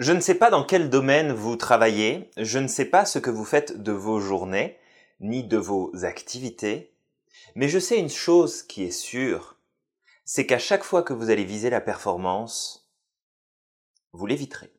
[0.00, 3.30] Je ne sais pas dans quel domaine vous travaillez, je ne sais pas ce que
[3.30, 4.76] vous faites de vos journées,
[5.20, 6.96] ni de vos activités,
[7.54, 9.56] mais je sais une chose qui est sûre,
[10.24, 12.90] c'est qu'à chaque fois que vous allez viser la performance,
[14.12, 14.72] vous l'éviterez.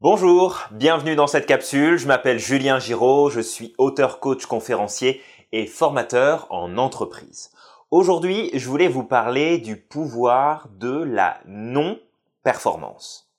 [0.00, 5.20] Bonjour, bienvenue dans cette capsule, je m'appelle Julien Giraud, je suis auteur, coach, conférencier
[5.52, 7.50] et formateur en entreprise.
[7.90, 12.00] Aujourd'hui, je voulais vous parler du pouvoir de la non
[12.48, 13.30] performance.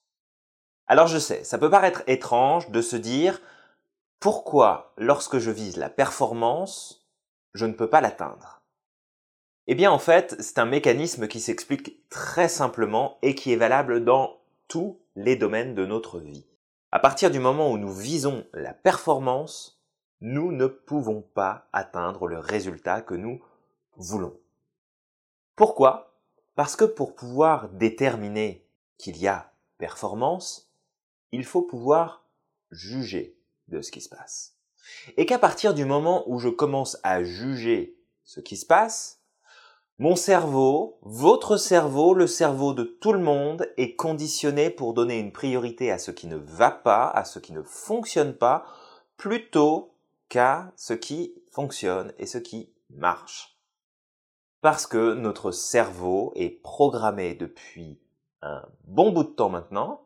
[0.86, 3.42] Alors je sais, ça peut paraître étrange de se dire
[4.20, 7.10] pourquoi lorsque je vise la performance,
[7.56, 8.62] je ne peux pas l'atteindre?
[9.66, 14.06] Eh bien en fait, c'est un mécanisme qui s'explique très simplement et qui est valable
[14.06, 14.38] dans
[14.68, 16.46] tous les domaines de notre vie.
[16.92, 19.82] À partir du moment où nous visons la performance,
[20.22, 23.44] nous ne pouvons pas atteindre le résultat que nous
[23.96, 24.38] voulons.
[25.56, 26.14] Pourquoi?
[26.54, 28.69] Parce que pour pouvoir déterminer
[29.00, 30.72] qu'il y a performance,
[31.32, 32.28] il faut pouvoir
[32.70, 34.56] juger de ce qui se passe.
[35.18, 39.22] Et qu'à partir du moment où je commence à juger ce qui se passe,
[39.98, 45.34] mon cerveau, votre cerveau, le cerveau de tout le monde est conditionné pour donner une
[45.34, 48.66] priorité à ce qui ne va pas, à ce qui ne fonctionne pas,
[49.18, 49.94] plutôt
[50.30, 53.60] qu'à ce qui fonctionne et ce qui marche.
[54.62, 58.00] Parce que notre cerveau est programmé depuis
[58.42, 60.06] un bon bout de temps maintenant,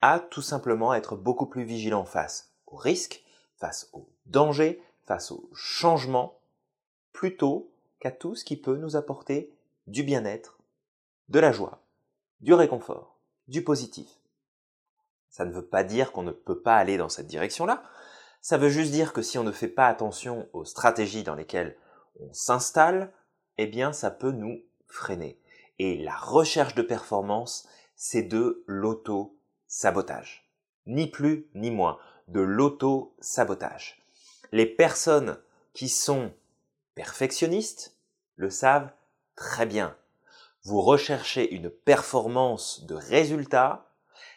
[0.00, 3.24] à tout simplement être beaucoup plus vigilant face aux risques,
[3.56, 6.40] face aux dangers, face aux changements,
[7.12, 9.52] plutôt qu'à tout ce qui peut nous apporter
[9.86, 10.58] du bien-être,
[11.28, 11.82] de la joie,
[12.40, 13.18] du réconfort,
[13.48, 14.08] du positif.
[15.30, 17.82] Ça ne veut pas dire qu'on ne peut pas aller dans cette direction-là,
[18.40, 21.76] ça veut juste dire que si on ne fait pas attention aux stratégies dans lesquelles
[22.20, 23.12] on s'installe,
[23.58, 25.40] eh bien ça peut nous freiner.
[25.78, 30.48] Et la recherche de performance, c'est de l'auto-sabotage.
[30.86, 34.02] Ni plus ni moins, de l'auto-sabotage.
[34.52, 35.38] Les personnes
[35.74, 36.32] qui sont
[36.94, 37.96] perfectionnistes
[38.36, 38.90] le savent
[39.34, 39.96] très bien.
[40.62, 43.90] Vous recherchez une performance de résultat,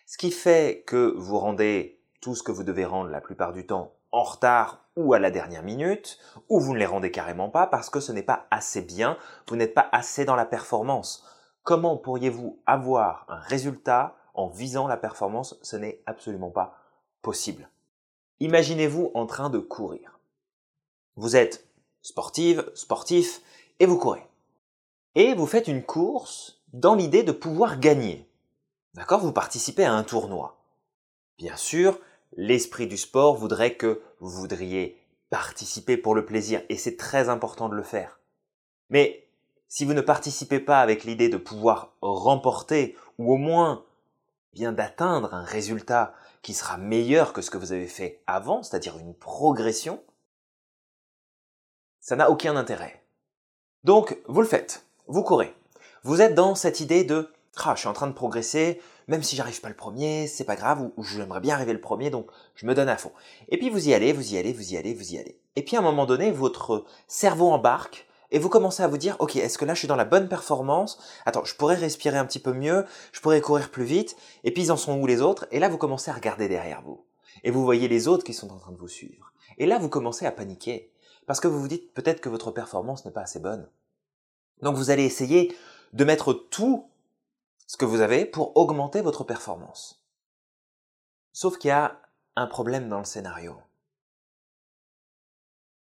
[0.05, 3.65] ce qui fait que vous rendez tout ce que vous devez rendre la plupart du
[3.65, 6.19] temps en retard ou à la dernière minute,
[6.49, 9.55] ou vous ne les rendez carrément pas parce que ce n'est pas assez bien, vous
[9.55, 11.25] n'êtes pas assez dans la performance.
[11.69, 15.55] Comment pourriez-vous avoir un résultat en visant la performance?
[15.61, 16.73] Ce n'est absolument pas
[17.21, 17.69] possible.
[18.39, 20.19] Imaginez-vous en train de courir.
[21.15, 21.67] Vous êtes
[22.01, 23.43] sportive, sportif,
[23.77, 24.25] et vous courez.
[25.13, 28.27] Et vous faites une course dans l'idée de pouvoir gagner.
[28.95, 29.19] D'accord?
[29.19, 30.57] Vous participez à un tournoi.
[31.37, 31.99] Bien sûr,
[32.35, 34.99] l'esprit du sport voudrait que vous voudriez
[35.29, 38.19] participer pour le plaisir, et c'est très important de le faire.
[38.89, 39.28] Mais
[39.69, 43.85] si vous ne participez pas avec l'idée de pouvoir remporter, ou au moins
[44.53, 48.97] bien d'atteindre un résultat qui sera meilleur que ce que vous avez fait avant, c'est-à-dire
[48.97, 50.01] une progression,
[52.01, 53.03] ça n'a aucun intérêt.
[53.83, 55.55] Donc, vous le faites, vous courez.
[56.03, 57.31] Vous êtes dans cette idée de
[57.65, 60.55] ah, je suis en train de progresser, même si j'arrive pas le premier, c'est pas
[60.55, 63.11] grave, ou, j'aimerais bien arriver le premier, donc je me donne à fond.
[63.49, 65.37] Et puis vous y allez, vous y allez, vous y allez, vous y allez.
[65.55, 69.15] Et puis à un moment donné, votre cerveau embarque et vous commencez à vous dire,
[69.19, 70.99] ok, est-ce que là je suis dans la bonne performance?
[71.25, 74.63] Attends, je pourrais respirer un petit peu mieux, je pourrais courir plus vite, et puis
[74.63, 75.47] ils en sont où les autres?
[75.51, 77.05] Et là vous commencez à regarder derrière vous.
[77.43, 79.33] Et vous voyez les autres qui sont en train de vous suivre.
[79.57, 80.91] Et là vous commencez à paniquer,
[81.25, 83.69] parce que vous vous dites peut-être que votre performance n'est pas assez bonne.
[84.61, 85.55] Donc vous allez essayer
[85.93, 86.89] de mettre tout
[87.67, 90.03] ce que vous avez pour augmenter votre performance.
[91.33, 92.01] Sauf qu'il y a
[92.35, 93.55] un problème dans le scénario.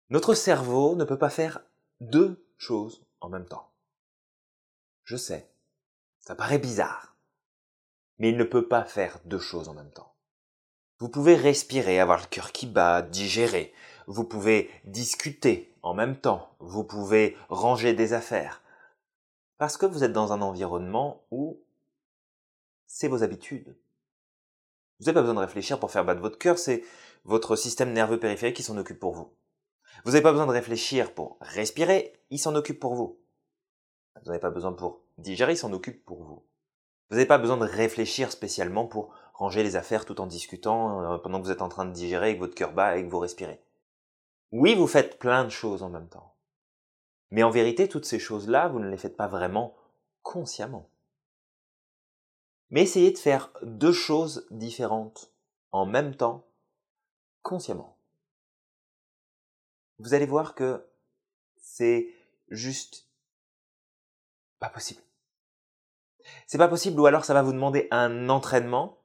[0.10, 1.62] Notre cerveau ne peut pas faire
[2.00, 3.70] deux choses en même temps.
[5.04, 5.50] Je sais,
[6.20, 7.16] ça paraît bizarre,
[8.18, 10.14] mais il ne peut pas faire deux choses en même temps.
[11.00, 13.74] Vous pouvez respirer, avoir le cœur qui bat, digérer,
[14.08, 18.62] vous pouvez discuter en même temps, vous pouvez ranger des affaires,
[19.58, 21.62] parce que vous êtes dans un environnement où
[22.86, 23.78] c'est vos habitudes.
[25.00, 26.84] Vous n'avez pas besoin de réfléchir pour faire battre votre cœur, c'est
[27.24, 29.34] votre système nerveux périphérique qui s'en occupe pour vous.
[30.04, 33.20] Vous n'avez pas besoin de réfléchir pour respirer, il s'en occupe pour vous.
[34.22, 36.44] Vous n'avez pas besoin pour digérer, il s'en occupe pour vous.
[37.10, 41.18] Vous n'avez pas besoin de réfléchir spécialement pour ranger les affaires tout en discutant euh,
[41.18, 43.10] pendant que vous êtes en train de digérer et que votre cœur bat et que
[43.10, 43.62] vous respirez.
[44.52, 46.36] Oui, vous faites plein de choses en même temps.
[47.32, 49.76] Mais en vérité, toutes ces choses-là, vous ne les faites pas vraiment
[50.24, 50.90] consciemment.
[52.70, 55.32] Mais essayez de faire deux choses différentes
[55.72, 56.46] en même temps,
[57.42, 57.99] consciemment.
[60.00, 60.86] Vous allez voir que
[61.58, 62.14] c'est
[62.50, 63.08] juste
[64.60, 65.02] pas possible.
[66.48, 68.98] C'est pas possible ou alors ça va vous demander un entraînement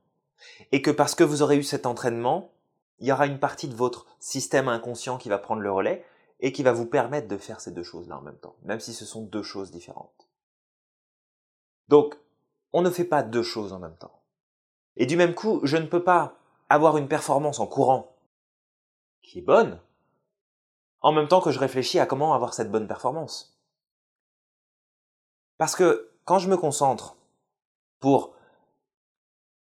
[0.73, 2.52] et que parce que vous aurez eu cet entraînement,
[2.99, 6.05] il y aura une partie de votre système inconscient qui va prendre le relais
[6.41, 8.93] et qui va vous permettre de faire ces deux choses-là en même temps, même si
[8.93, 10.29] ce sont deux choses différentes.
[11.88, 12.17] Donc,
[12.73, 14.23] on ne fait pas deux choses en même temps.
[14.97, 16.38] Et du même coup, je ne peux pas
[16.69, 18.17] avoir une performance en courant
[19.23, 19.81] qui est bonne,
[21.05, 23.61] en même temps que je réfléchis à comment avoir cette bonne performance.
[25.59, 27.17] Parce que quand je me concentre
[28.01, 28.33] pour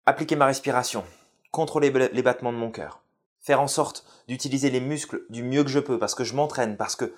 [0.05, 1.03] appliquer ma respiration,
[1.51, 3.01] contrôler les battements de mon cœur,
[3.39, 6.77] faire en sorte d'utiliser les muscles du mieux que je peux parce que je m'entraîne,
[6.77, 7.11] parce que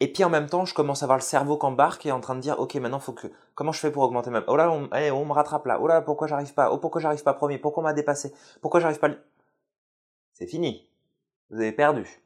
[0.00, 2.20] et puis en même temps, je commence à avoir le cerveau qui embarque et en
[2.20, 4.70] train de dire, ok, maintenant faut que, comment je fais pour augmenter ma, oh là,
[4.70, 7.58] on, on me rattrape là, oh là, pourquoi j'arrive pas, oh pourquoi j'arrive pas premier,
[7.58, 8.32] pourquoi on m'a dépassé,
[8.62, 9.10] pourquoi j'arrive pas,
[10.32, 10.88] c'est fini.
[11.50, 12.25] Vous avez perdu.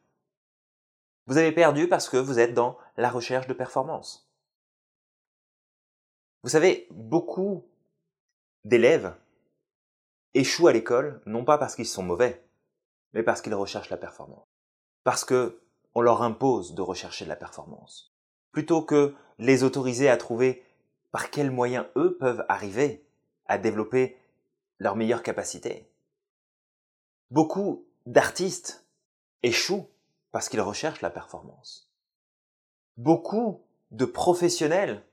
[1.27, 4.29] Vous avez perdu parce que vous êtes dans la recherche de performance.
[6.43, 7.63] Vous savez, beaucoup
[8.65, 9.15] d'élèves
[10.33, 12.43] échouent à l'école, non pas parce qu'ils sont mauvais,
[13.13, 14.47] mais parce qu'ils recherchent la performance.
[15.03, 15.61] Parce que
[15.93, 18.15] on leur impose de rechercher de la performance.
[18.51, 20.63] Plutôt que les autoriser à trouver
[21.11, 23.05] par quels moyens eux peuvent arriver
[23.45, 24.17] à développer
[24.79, 25.91] leurs meilleures capacités.
[27.29, 28.85] Beaucoup d'artistes
[29.43, 29.90] échouent
[30.31, 31.91] parce qu'ils recherchent la performance.
[32.97, 35.05] Beaucoup de professionnels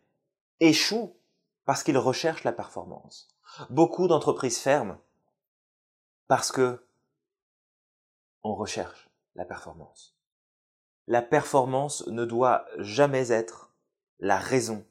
[0.61, 1.17] échouent
[1.65, 3.29] parce qu'ils recherchent la performance.
[3.71, 4.99] Beaucoup d'entreprises ferment
[6.29, 6.85] parce que
[8.43, 10.17] on recherche la performance.
[11.07, 13.73] La performance ne doit jamais être
[14.21, 14.85] la raison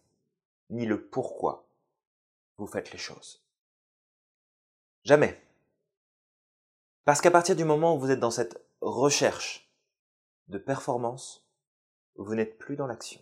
[0.69, 1.67] ni le pourquoi
[2.57, 3.43] vous faites les choses.
[5.03, 5.41] Jamais.
[7.05, 9.66] Parce qu'à partir du moment où vous êtes dans cette recherche
[10.47, 11.47] de performance,
[12.15, 13.21] vous n'êtes plus dans l'action.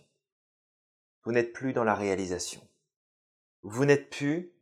[1.24, 2.66] Vous n'êtes plus dans la réalisation.
[3.62, 4.52] Vous n'êtes plus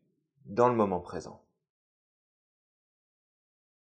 [0.46, 1.42] dans le moment présent.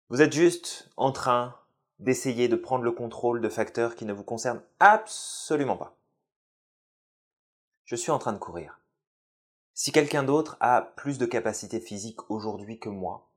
[0.09, 1.59] Vous êtes juste en train
[1.99, 5.95] d'essayer de prendre le contrôle de facteurs qui ne vous concernent absolument pas.
[7.85, 8.79] Je suis en train de courir.
[9.73, 13.29] Si quelqu'un d'autre a plus de capacité physique aujourd'hui que moi,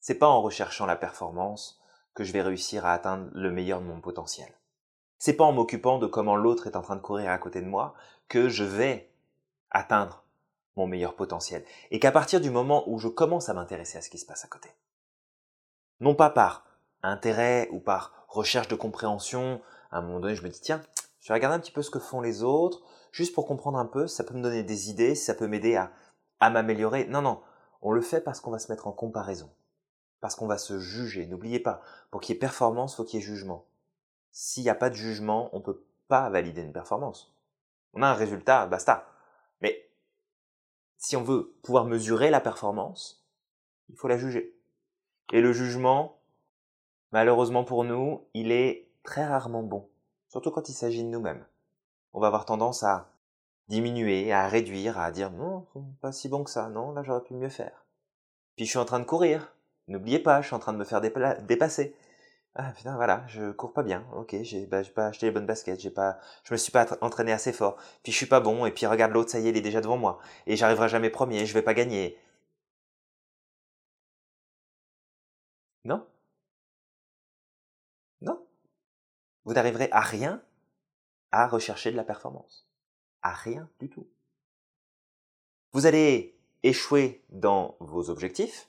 [0.00, 1.80] c'est pas en recherchant la performance
[2.14, 4.52] que je vais réussir à atteindre le meilleur de mon potentiel.
[5.18, 7.66] C'est pas en m'occupant de comment l'autre est en train de courir à côté de
[7.66, 7.94] moi
[8.28, 9.10] que je vais
[9.70, 10.24] atteindre
[10.76, 11.64] mon meilleur potentiel.
[11.90, 14.44] Et qu'à partir du moment où je commence à m'intéresser à ce qui se passe
[14.44, 14.70] à côté,
[16.00, 16.64] non pas par
[17.02, 19.60] intérêt ou par recherche de compréhension,
[19.90, 20.82] à un moment donné, je me dis, tiens,
[21.20, 22.82] je vais regarder un petit peu ce que font les autres,
[23.12, 25.92] juste pour comprendre un peu, ça peut me donner des idées, ça peut m'aider à,
[26.40, 27.06] à m'améliorer.
[27.06, 27.40] Non, non,
[27.80, 29.50] on le fait parce qu'on va se mettre en comparaison,
[30.24, 31.26] parce qu'on va se juger.
[31.26, 33.66] N'oubliez pas, pour qu'il y ait performance, faut qu'il y ait jugement.
[34.32, 37.36] S'il n'y a pas de jugement, on ne peut pas valider une performance.
[37.92, 39.06] On a un résultat, basta.
[39.60, 39.86] Mais
[40.96, 43.22] si on veut pouvoir mesurer la performance,
[43.90, 44.58] il faut la juger.
[45.30, 46.18] Et le jugement,
[47.12, 49.90] malheureusement pour nous, il est très rarement bon,
[50.30, 51.44] surtout quand il s'agit de nous-mêmes.
[52.14, 53.10] On va avoir tendance à
[53.68, 55.66] diminuer, à réduire, à dire non,
[56.00, 57.84] pas si bon que ça, non, là j'aurais pu mieux faire.
[58.56, 59.53] Puis je suis en train de courir,
[59.88, 61.94] n'oubliez pas, je suis en train de me faire dépasser.
[62.56, 64.06] Ah putain, voilà, je cours pas bien.
[64.14, 67.32] Ok, j'ai bah, pas acheté les bonnes baskets, j'ai pas, je me suis pas entraîné
[67.32, 67.76] assez fort.
[68.02, 69.80] Puis je suis pas bon, et puis regarde l'autre, ça y est, il est déjà
[69.80, 72.16] devant moi, et j'arriverai jamais premier, je vais pas gagner.
[75.84, 76.06] Non?
[78.20, 78.46] Non.
[79.44, 80.42] Vous n'arriverez à rien
[81.32, 82.66] à rechercher de la performance.
[83.22, 84.06] À rien du tout.
[85.72, 88.68] Vous allez échouer dans vos objectifs.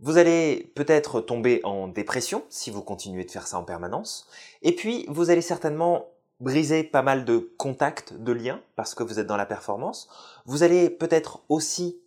[0.00, 4.28] Vous allez peut-être tomber en dépression si vous continuez de faire ça en permanence.
[4.62, 6.08] Et puis, vous allez certainement
[6.40, 10.08] briser pas mal de contacts, de liens, parce que vous êtes dans la performance.
[10.44, 11.98] Vous allez peut-être aussi,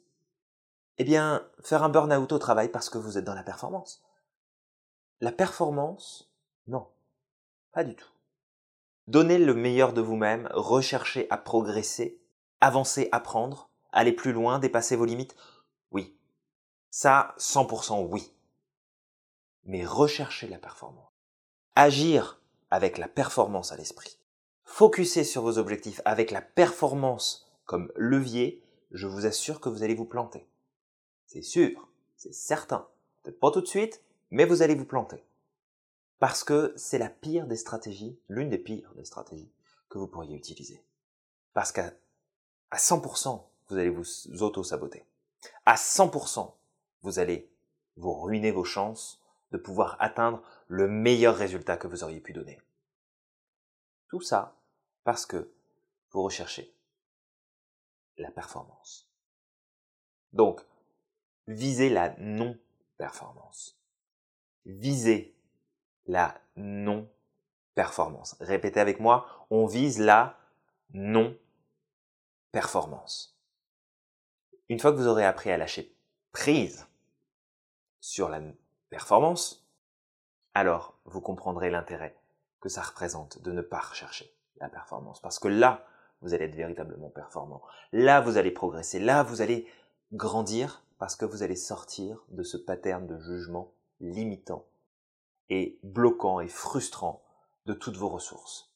[0.99, 4.03] eh bien, faire un burn-out au travail parce que vous êtes dans la performance.
[5.19, 6.31] La performance,
[6.67, 6.87] non,
[7.71, 8.11] pas du tout.
[9.07, 12.21] Donnez le meilleur de vous-même, recherchez à progresser,
[12.61, 15.35] avancer, apprendre, aller plus loin, dépasser vos limites.
[16.89, 18.31] Ça, 100% oui.
[19.65, 21.11] Mais recherchez la performance.
[21.75, 22.41] Agir
[22.71, 24.17] avec la performance à l'esprit.
[24.63, 29.95] Focuser sur vos objectifs avec la performance comme levier, je vous assure que vous allez
[29.95, 30.47] vous planter.
[31.25, 32.87] C'est sûr, c'est certain.
[33.21, 35.23] Peut-être pas tout de suite, mais vous allez vous planter.
[36.19, 39.51] Parce que c'est la pire des stratégies, l'une des pires des stratégies
[39.89, 40.83] que vous pourriez utiliser.
[41.53, 41.93] Parce qu'à
[42.71, 44.05] à 100%, vous allez vous
[44.41, 45.05] auto-saboter.
[45.65, 46.53] À 100%,
[47.01, 47.51] vous allez
[47.95, 52.61] vous ruiner vos chances de pouvoir atteindre le meilleur résultat que vous auriez pu donner.
[54.07, 54.55] Tout ça
[55.03, 55.51] parce que
[56.11, 56.71] vous recherchez
[58.17, 59.09] la performance.
[60.33, 60.61] Donc,
[61.47, 63.79] visez la non-performance.
[64.65, 65.35] Visez
[66.05, 68.35] la non-performance.
[68.39, 70.37] Répétez avec moi, on vise la
[70.93, 73.35] non-performance.
[74.67, 75.95] Une fois que vous aurez appris à lâcher
[76.31, 76.88] prise
[77.99, 78.41] sur la
[78.89, 79.67] performance,
[80.53, 82.15] alors vous comprendrez l'intérêt
[82.59, 85.21] que ça représente de ne pas rechercher la performance.
[85.21, 85.85] Parce que là,
[86.21, 87.61] vous allez être véritablement performant.
[87.91, 88.99] Là, vous allez progresser.
[88.99, 89.67] Là, vous allez
[90.11, 94.65] grandir parce que vous allez sortir de ce pattern de jugement limitant
[95.49, 97.23] et bloquant et frustrant
[97.65, 98.73] de toutes vos ressources.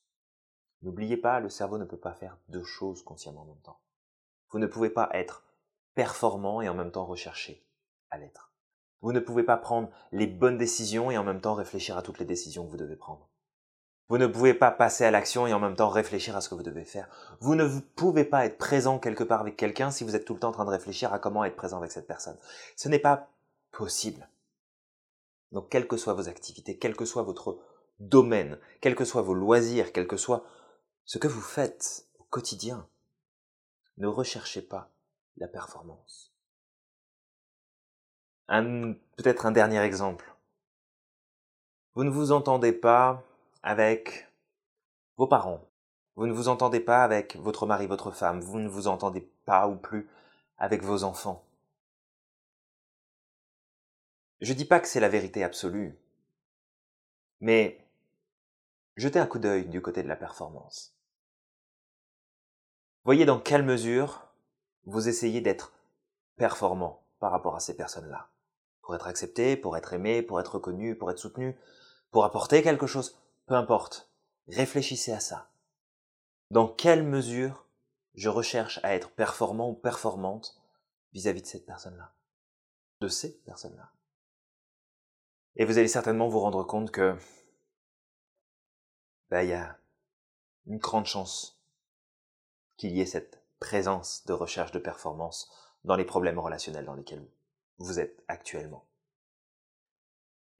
[0.81, 3.79] N'oubliez pas, le cerveau ne peut pas faire deux choses consciemment en même temps.
[4.49, 5.43] Vous ne pouvez pas être
[5.95, 7.65] performant et en même temps rechercher
[8.09, 8.52] à l'être.
[9.03, 12.19] Vous ne pouvez pas prendre les bonnes décisions et en même temps réfléchir à toutes
[12.19, 13.29] les décisions que vous devez prendre.
[14.07, 16.55] Vous ne pouvez pas passer à l'action et en même temps réfléchir à ce que
[16.55, 17.09] vous devez faire.
[17.41, 20.39] Vous ne pouvez pas être présent quelque part avec quelqu'un si vous êtes tout le
[20.39, 22.37] temps en train de réfléchir à comment être présent avec cette personne.
[22.77, 23.29] Ce n'est pas
[23.71, 24.29] possible.
[25.51, 27.59] Donc, quelles que soient vos activités, quel que soit votre
[27.99, 30.45] domaine, quels que soient vos loisirs, quel que soit
[31.03, 32.87] ce que vous faites au quotidien,
[33.97, 34.89] ne recherchez pas
[35.37, 36.32] la performance.
[38.47, 40.33] Peut-être un dernier exemple.
[41.95, 43.23] Vous ne vous entendez pas
[43.61, 44.27] avec
[45.17, 45.61] vos parents.
[46.15, 48.41] Vous ne vous entendez pas avec votre mari, votre femme.
[48.41, 50.07] Vous ne vous entendez pas ou plus
[50.57, 51.43] avec vos enfants.
[54.41, 55.97] Je ne dis pas que c'est la vérité absolue,
[57.39, 57.79] mais
[58.97, 60.93] jetez un coup d'œil du côté de la performance.
[63.05, 64.27] Voyez dans quelle mesure
[64.85, 65.71] vous essayez d'être
[66.35, 68.32] performant par rapport à ces personnes-là.
[68.83, 71.57] Pour être accepté, pour être aimé, pour être reconnu, pour être soutenu,
[72.11, 73.17] pour apporter quelque chose.
[73.47, 74.11] Peu importe,
[74.47, 75.49] réfléchissez à ça.
[76.51, 77.65] Dans quelle mesure
[78.13, 80.61] je recherche à être performant ou performante
[81.13, 82.13] vis-à-vis de cette personne-là,
[83.01, 83.91] de ces personnes-là.
[85.55, 87.15] Et vous allez certainement vous rendre compte que
[89.29, 89.79] bah, il y a
[90.67, 91.59] une grande chance
[92.77, 95.49] qu'il y ait cette présence de recherche de performance
[95.83, 97.25] dans les problèmes relationnels dans lesquels
[97.77, 98.85] vous êtes actuellement.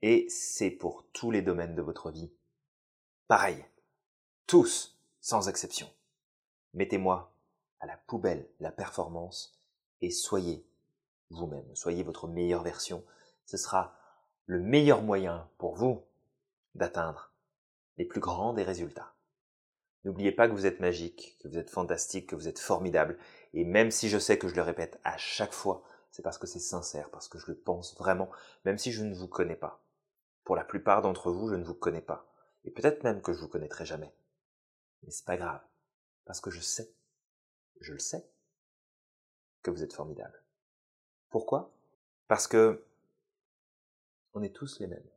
[0.02, 2.30] Et c'est pour tous les domaines de votre vie
[3.26, 3.64] Pareil.
[4.46, 5.90] Tous, sans exception.
[6.74, 7.32] Mettez-moi
[7.80, 9.58] à la poubelle la performance
[10.02, 10.66] et soyez
[11.30, 13.02] vous-même, soyez votre meilleure version.
[13.46, 13.96] Ce sera
[14.46, 16.02] le meilleur moyen pour vous
[16.74, 17.32] d'atteindre
[17.96, 19.14] les plus grands des résultats.
[20.04, 23.18] N'oubliez pas que vous êtes magique, que vous êtes fantastique, que vous êtes formidable.
[23.54, 25.82] Et même si je sais que je le répète à chaque fois,
[26.14, 28.30] c'est parce que c'est sincère, parce que je le pense vraiment,
[28.64, 29.82] même si je ne vous connais pas.
[30.44, 32.32] Pour la plupart d'entre vous, je ne vous connais pas.
[32.62, 34.14] Et peut-être même que je vous connaîtrai jamais.
[35.02, 35.60] Mais c'est pas grave.
[36.24, 36.94] Parce que je sais,
[37.80, 38.30] je le sais,
[39.64, 40.40] que vous êtes formidable.
[41.30, 41.74] Pourquoi?
[42.28, 42.86] Parce que
[44.34, 45.10] on est tous les mêmes.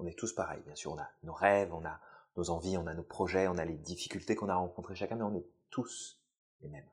[0.00, 0.62] On est tous pareils.
[0.62, 2.00] Bien sûr, on a nos rêves, on a
[2.36, 5.22] nos envies, on a nos projets, on a les difficultés qu'on a rencontrées chacun, mais
[5.22, 6.20] on est tous
[6.60, 6.90] les mêmes.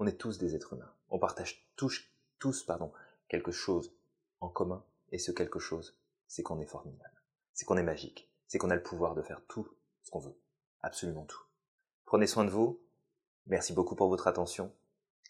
[0.00, 0.92] On est tous des êtres humains.
[1.10, 2.02] On partage tous,
[2.38, 2.92] tous pardon,
[3.28, 3.94] quelque chose
[4.40, 7.22] en commun, et ce quelque chose, c'est qu'on est formidable.
[7.54, 9.68] C'est qu'on est magique c'est qu'on a le pouvoir de faire tout
[10.02, 10.36] ce qu'on veut.
[10.80, 11.42] Absolument tout.
[12.06, 12.80] Prenez soin de vous.
[13.46, 14.72] Merci beaucoup pour votre attention.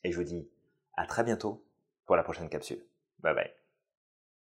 [0.05, 0.49] Et je vous dis
[0.95, 1.65] à très bientôt
[2.07, 2.85] pour la prochaine capsule.
[3.19, 3.68] Bye bye.